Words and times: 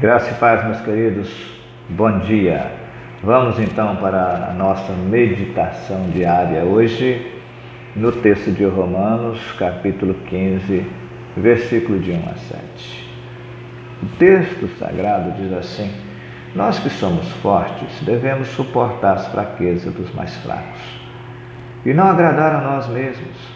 Graça 0.00 0.32
e 0.32 0.34
paz, 0.34 0.64
meus 0.64 0.80
queridos, 0.80 1.32
bom 1.90 2.18
dia. 2.18 2.66
Vamos 3.22 3.60
então 3.60 3.94
para 3.96 4.48
a 4.50 4.52
nossa 4.52 4.92
meditação 4.92 6.10
diária 6.10 6.64
hoje, 6.64 7.24
no 7.94 8.10
texto 8.10 8.50
de 8.50 8.64
Romanos, 8.64 9.40
capítulo 9.56 10.14
15, 10.26 10.84
versículo 11.36 12.00
de 12.00 12.10
1 12.10 12.16
a 12.28 12.34
7. 12.34 13.08
O 14.02 14.06
texto 14.16 14.68
sagrado 14.80 15.30
diz 15.40 15.52
assim: 15.52 15.92
Nós 16.56 16.76
que 16.80 16.90
somos 16.90 17.30
fortes 17.34 18.00
devemos 18.02 18.48
suportar 18.48 19.14
as 19.14 19.28
fraquezas 19.28 19.94
dos 19.94 20.12
mais 20.12 20.34
fracos 20.38 21.00
e 21.86 21.94
não 21.94 22.08
agradar 22.08 22.56
a 22.56 22.60
nós 22.60 22.88
mesmos. 22.88 23.53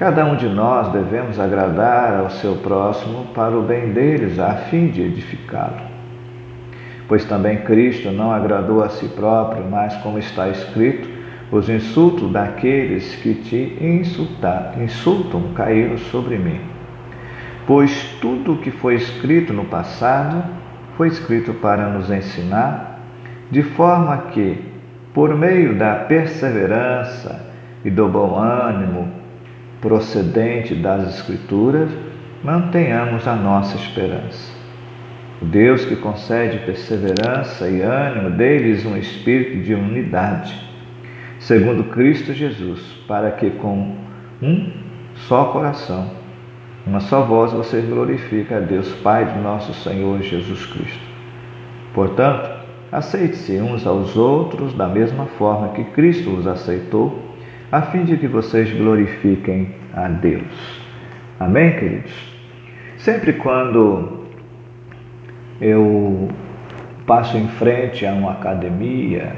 Cada 0.00 0.24
um 0.24 0.34
de 0.34 0.48
nós 0.48 0.88
devemos 0.92 1.38
agradar 1.38 2.20
ao 2.20 2.30
seu 2.30 2.54
próximo 2.54 3.26
para 3.34 3.54
o 3.54 3.60
bem 3.60 3.92
deles, 3.92 4.38
a 4.38 4.54
fim 4.54 4.86
de 4.86 5.02
edificá-lo. 5.02 5.76
Pois 7.06 7.26
também 7.26 7.58
Cristo 7.58 8.10
não 8.10 8.32
agradou 8.32 8.82
a 8.82 8.88
si 8.88 9.06
próprio, 9.08 9.62
mas, 9.70 9.94
como 9.98 10.18
está 10.18 10.48
escrito, 10.48 11.06
os 11.52 11.68
insultos 11.68 12.32
daqueles 12.32 13.14
que 13.16 13.34
te 13.34 13.76
insultar, 13.78 14.72
insultam 14.80 15.52
caíram 15.54 15.98
sobre 15.98 16.38
mim. 16.38 16.62
Pois 17.66 18.16
tudo 18.22 18.54
o 18.54 18.56
que 18.56 18.70
foi 18.70 18.94
escrito 18.94 19.52
no 19.52 19.66
passado 19.66 20.42
foi 20.96 21.08
escrito 21.08 21.52
para 21.52 21.90
nos 21.90 22.10
ensinar, 22.10 23.00
de 23.50 23.62
forma 23.62 24.16
que, 24.32 24.64
por 25.12 25.36
meio 25.36 25.76
da 25.76 25.94
perseverança 25.96 27.44
e 27.84 27.90
do 27.90 28.08
bom 28.08 28.38
ânimo, 28.38 29.19
procedente 29.80 30.74
das 30.74 31.16
Escrituras, 31.16 31.90
mantenhamos 32.44 33.26
a 33.26 33.34
nossa 33.34 33.76
esperança. 33.76 34.52
O 35.40 35.44
Deus 35.46 35.84
que 35.84 35.96
concede 35.96 36.58
perseverança 36.58 37.68
e 37.68 37.80
ânimo, 37.80 38.30
dê-lhes 38.30 38.84
um 38.84 38.96
espírito 38.96 39.62
de 39.62 39.72
unidade, 39.72 40.54
segundo 41.38 41.84
Cristo 41.84 42.34
Jesus, 42.34 42.80
para 43.08 43.30
que 43.30 43.50
com 43.50 43.96
um 44.42 44.70
só 45.14 45.46
coração, 45.46 46.10
uma 46.86 47.00
só 47.00 47.22
voz, 47.22 47.52
vocês 47.52 47.84
glorifiquem 47.86 48.56
a 48.56 48.60
Deus, 48.60 48.92
Pai 48.96 49.24
de 49.24 49.38
nosso 49.40 49.72
Senhor 49.74 50.20
Jesus 50.20 50.66
Cristo. 50.66 51.10
Portanto, 51.94 52.50
aceite-se 52.92 53.56
uns 53.60 53.86
aos 53.86 54.16
outros 54.16 54.74
da 54.74 54.88
mesma 54.88 55.26
forma 55.38 55.70
que 55.70 55.84
Cristo 55.84 56.30
os 56.30 56.46
aceitou 56.46 57.29
a 57.72 57.82
fim 57.82 58.04
de 58.04 58.16
que 58.16 58.26
vocês 58.26 58.72
glorifiquem 58.72 59.68
a 59.94 60.08
Deus. 60.08 60.80
Amém, 61.38 61.78
queridos? 61.78 62.12
Sempre 62.98 63.34
quando 63.34 64.26
eu 65.60 66.28
passo 67.06 67.36
em 67.36 67.46
frente 67.48 68.04
a 68.04 68.12
uma 68.12 68.32
academia, 68.32 69.34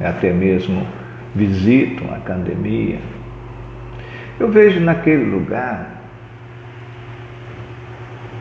até 0.00 0.32
mesmo 0.32 0.86
visito 1.34 2.04
uma 2.04 2.18
academia, 2.18 2.98
eu 4.38 4.50
vejo 4.50 4.80
naquele 4.80 5.24
lugar 5.24 6.02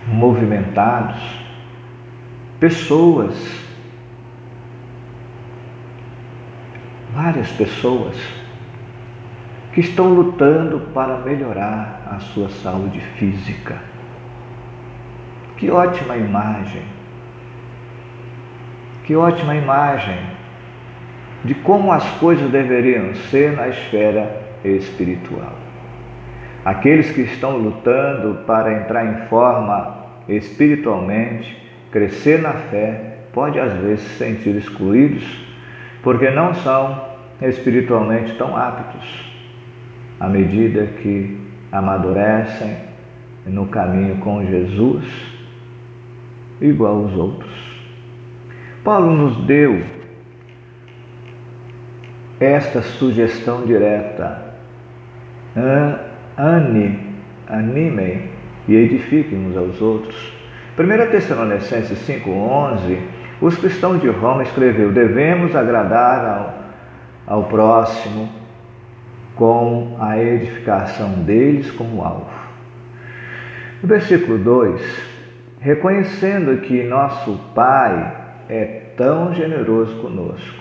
movimentados 0.07 1.21
pessoas, 2.59 3.33
várias 7.13 7.49
pessoas 7.53 8.34
que 9.75 9.81
estão 9.81 10.13
lutando 10.13 10.79
para 10.93 11.17
melhorar 11.17 12.07
a 12.09 12.19
sua 12.19 12.47
saúde 12.47 13.01
física. 13.17 13.75
Que 15.57 15.69
ótima 15.69 16.15
imagem! 16.15 16.83
Que 19.03 19.17
ótima 19.17 19.53
imagem 19.53 20.17
de 21.43 21.53
como 21.55 21.91
as 21.91 22.09
coisas 22.11 22.49
deveriam 22.49 23.13
ser 23.15 23.51
na 23.51 23.67
esfera 23.67 24.43
espiritual. 24.63 25.53
Aqueles 26.63 27.11
que 27.11 27.21
estão 27.21 27.57
lutando 27.57 28.45
para 28.47 28.81
entrar 28.81 29.05
em 29.05 29.27
forma 29.27 30.05
espiritualmente, 30.29 31.69
crescer 31.91 32.41
na 32.41 32.53
fé, 32.53 33.17
pode 33.33 33.59
às 33.59 33.73
vezes 33.73 34.05
se 34.05 34.17
sentir 34.19 34.55
excluídos 34.55 35.45
porque 36.01 36.29
não 36.29 36.53
são 36.53 37.09
espiritualmente 37.41 38.33
tão 38.35 38.55
aptos 38.55 39.34
à 40.19 40.27
medida 40.27 40.85
que 41.01 41.37
amadurecem 41.71 42.77
no 43.45 43.67
caminho 43.67 44.17
com 44.17 44.45
Jesus, 44.45 45.05
igual 46.61 47.03
aos 47.03 47.13
outros. 47.13 47.75
Paulo 48.83 49.15
nos 49.15 49.37
deu 49.45 49.81
esta 52.39 52.81
sugestão 52.81 53.65
direta. 53.65 54.43
Ane, 56.37 56.99
animem 57.47 58.29
e 58.67 58.75
edifiquem 58.75 59.47
uns 59.47 59.57
aos 59.57 59.81
outros. 59.81 60.33
1 60.77 61.11
Tessalonicenses 61.11 61.97
5,11, 62.07 62.99
os 63.41 63.55
cristãos 63.57 64.01
de 64.01 64.09
Roma 64.09 64.43
escreveu: 64.43 64.91
devemos 64.91 65.55
agradar 65.55 66.53
ao, 67.27 67.35
ao 67.37 67.43
próximo 67.45 68.44
com 69.35 69.97
a 69.99 70.17
edificação 70.17 71.23
deles 71.23 71.69
como 71.71 72.03
alvo. 72.03 72.45
No 73.81 73.89
versículo 73.89 74.37
2, 74.37 74.81
reconhecendo 75.59 76.61
que 76.61 76.83
nosso 76.83 77.39
Pai 77.53 78.15
é 78.49 78.63
tão 78.95 79.33
generoso 79.33 80.01
conosco, 80.01 80.59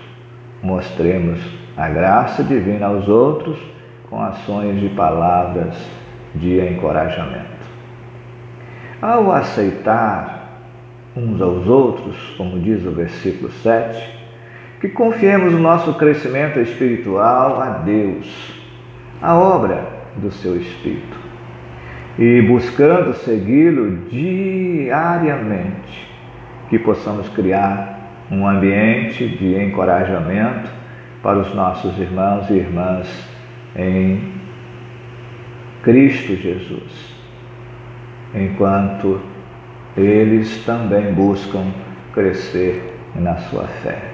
mostremos 0.63 1.41
a 1.77 1.89
graça 1.89 2.43
divina 2.43 2.87
aos 2.87 3.09
outros 3.09 3.59
com 4.11 4.21
ações 4.21 4.81
de 4.81 4.89
palavras 4.91 5.77
de 6.35 6.61
encorajamento. 6.61 7.45
Ao 9.01 9.31
aceitar 9.33 10.61
uns 11.17 11.41
aos 11.41 11.69
outros, 11.69 12.17
como 12.37 12.59
diz 12.59 12.85
o 12.85 12.91
versículo 12.91 13.51
7, 13.51 14.19
que 14.81 14.89
confiemos 14.89 15.55
o 15.55 15.59
nosso 15.59 15.95
crescimento 15.95 16.59
espiritual 16.59 17.61
a 17.61 17.71
Deus 17.79 18.64
a 19.21 19.35
obra 19.35 19.89
do 20.17 20.31
seu 20.31 20.57
Espírito 20.57 21.25
e 22.19 22.43
buscando 22.43 23.15
segui-lo 23.15 24.07
diariamente, 24.09 26.09
que 26.69 26.79
possamos 26.79 27.29
criar 27.31 28.27
um 28.31 28.47
ambiente 28.47 29.27
de 29.27 29.63
encorajamento 29.63 30.71
para 31.23 31.39
os 31.39 31.55
nossos 31.55 31.99
irmãos 31.99 32.49
e 32.51 32.55
irmãs 32.55 33.29
em 33.77 34.33
Cristo 35.83 36.37
Jesus, 36.37 37.15
enquanto 38.35 39.21
eles 39.97 40.65
também 40.65 41.13
buscam 41.13 41.65
crescer 42.13 42.99
na 43.15 43.37
sua 43.37 43.65
fé. 43.65 44.14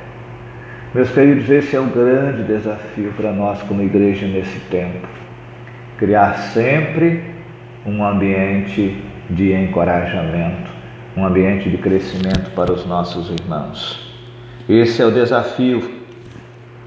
Meus 0.92 1.08
queridos, 1.12 1.48
esse 1.48 1.76
é 1.76 1.80
um 1.80 1.88
grande 1.88 2.42
desafio 2.42 3.12
para 3.16 3.30
nós 3.30 3.62
como 3.62 3.80
igreja 3.80 4.26
nesse 4.26 4.58
tempo. 4.70 5.06
Criar 5.96 6.32
sempre 6.52 7.22
um 7.86 8.04
ambiente 8.04 9.00
de 9.30 9.52
encorajamento, 9.52 10.68
um 11.16 11.24
ambiente 11.24 11.70
de 11.70 11.78
crescimento 11.78 12.50
para 12.56 12.72
os 12.72 12.84
nossos 12.86 13.30
irmãos. 13.30 14.12
Esse 14.68 15.00
é 15.00 15.06
o 15.06 15.12
desafio 15.12 15.80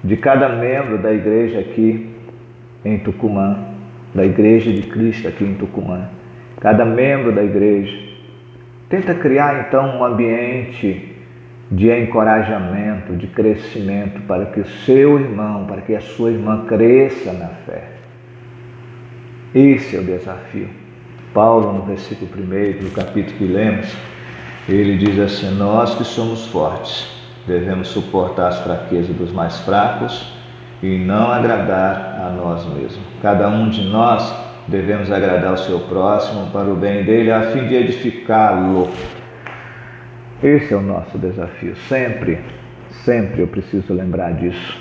de 0.03 0.17
cada 0.17 0.49
membro 0.49 0.97
da 0.97 1.13
igreja 1.13 1.61
aqui 1.61 2.13
em 2.83 2.97
Tucumã, 2.97 3.57
da 4.13 4.25
igreja 4.25 4.69
de 4.69 4.81
Cristo 4.81 5.29
aqui 5.29 5.45
em 5.45 5.53
Tucumã. 5.53 6.09
Cada 6.59 6.83
membro 6.83 7.31
da 7.31 7.41
igreja 7.41 7.97
tenta 8.89 9.13
criar 9.13 9.65
então 9.65 9.97
um 9.97 10.03
ambiente 10.03 11.12
de 11.71 11.89
encorajamento, 11.91 13.15
de 13.15 13.27
crescimento, 13.27 14.21
para 14.27 14.45
que 14.47 14.59
o 14.59 14.65
seu 14.65 15.19
irmão, 15.19 15.65
para 15.65 15.81
que 15.81 15.95
a 15.95 16.01
sua 16.01 16.31
irmã 16.31 16.65
cresça 16.65 17.33
na 17.33 17.47
fé. 17.47 17.83
Esse 19.55 19.95
é 19.95 19.99
o 19.99 20.03
desafio. 20.03 20.69
Paulo, 21.33 21.73
no 21.73 21.81
versículo 21.83 22.29
1 22.31 22.83
do 22.83 22.91
capítulo 22.91 23.37
que 23.37 23.45
lemos, 23.45 23.95
ele 24.67 24.97
diz 24.97 25.19
assim: 25.19 25.55
Nós 25.55 25.95
que 25.95 26.03
somos 26.03 26.47
fortes, 26.47 27.07
devemos 27.47 27.87
suportar 27.87 28.49
as 28.49 28.59
fraquezas 28.59 29.15
dos 29.15 29.31
mais 29.31 29.59
fracos 29.59 30.33
e 30.81 30.97
não 30.97 31.31
agradar 31.31 32.19
a 32.19 32.29
nós 32.29 32.65
mesmos. 32.65 32.99
Cada 33.21 33.47
um 33.49 33.69
de 33.69 33.83
nós 33.85 34.33
devemos 34.67 35.11
agradar 35.11 35.53
o 35.53 35.57
seu 35.57 35.79
próximo 35.79 36.47
para 36.51 36.69
o 36.69 36.75
bem 36.75 37.03
dele, 37.03 37.31
a 37.31 37.41
fim 37.51 37.67
de 37.67 37.75
edificá-lo 37.75 38.89
esse 40.43 40.73
é 40.73 40.77
o 40.77 40.81
nosso 40.81 41.17
desafio. 41.17 41.75
Sempre, 41.87 42.39
sempre 43.05 43.41
eu 43.41 43.47
preciso 43.47 43.93
lembrar 43.93 44.33
disso. 44.33 44.77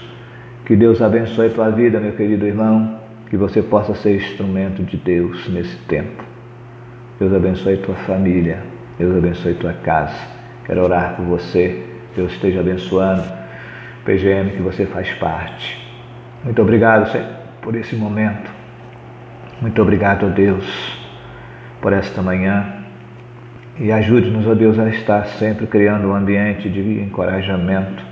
Que 0.66 0.74
Deus 0.74 1.00
abençoe 1.00 1.46
a 1.46 1.50
tua 1.50 1.70
vida, 1.70 2.00
meu 2.00 2.12
querido 2.12 2.46
irmão. 2.46 3.00
Que 3.30 3.36
você 3.36 3.62
possa 3.62 3.94
ser 3.94 4.16
instrumento 4.16 4.82
de 4.82 4.96
Deus 4.96 5.48
nesse 5.48 5.76
tempo. 5.86 6.24
Deus 7.18 7.32
abençoe 7.32 7.76
tua 7.76 7.94
família. 7.94 8.58
Deus 8.98 9.16
abençoe 9.16 9.54
tua 9.54 9.72
casa. 9.72 10.18
Que 10.62 10.66
Quero 10.66 10.82
orar 10.82 11.14
por 11.14 11.24
você. 11.26 11.84
Deus 12.16 12.32
esteja 12.32 12.60
abençoando. 12.60 13.22
PGM 14.04 14.50
que 14.50 14.62
você 14.62 14.84
faz 14.84 15.12
parte. 15.14 15.80
Muito 16.42 16.60
obrigado, 16.60 17.08
Senhor, 17.12 17.28
por 17.60 17.76
esse 17.76 17.94
momento. 17.94 18.50
Muito 19.60 19.80
obrigado, 19.80 20.28
Deus, 20.30 20.98
por 21.80 21.92
esta 21.92 22.20
manhã. 22.20 22.81
E 23.78 23.90
ajude-nos, 23.90 24.46
ó 24.46 24.54
Deus, 24.54 24.78
a 24.78 24.88
estar 24.88 25.24
sempre 25.26 25.66
criando 25.66 26.08
um 26.08 26.14
ambiente 26.14 26.68
de 26.68 27.00
encorajamento 27.00 28.04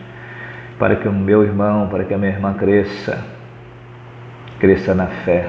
para 0.78 0.96
que 0.96 1.06
o 1.06 1.12
meu 1.12 1.44
irmão, 1.44 1.88
para 1.88 2.04
que 2.04 2.14
a 2.14 2.18
minha 2.18 2.32
irmã 2.32 2.54
cresça, 2.54 3.22
cresça 4.58 4.94
na 4.94 5.06
fé, 5.06 5.46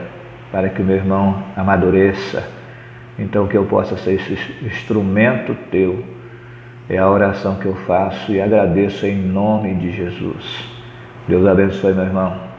para 0.51 0.67
que 0.67 0.81
o 0.81 0.85
meu 0.85 0.97
irmão 0.97 1.41
amadureça. 1.55 2.43
Então, 3.17 3.47
que 3.47 3.55
eu 3.55 3.65
possa 3.65 3.95
ser 3.97 4.15
esse 4.15 4.33
instrumento 4.65 5.55
teu. 5.69 6.03
É 6.89 6.97
a 6.97 7.09
oração 7.09 7.55
que 7.55 7.65
eu 7.65 7.75
faço 7.75 8.33
e 8.33 8.41
agradeço 8.41 9.05
em 9.05 9.15
nome 9.15 9.75
de 9.75 9.91
Jesus. 9.91 10.69
Deus 11.27 11.47
abençoe, 11.47 11.93
meu 11.93 12.03
irmão. 12.03 12.50